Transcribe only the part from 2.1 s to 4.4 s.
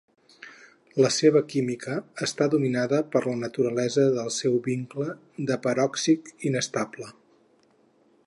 està dominada per la naturalesa del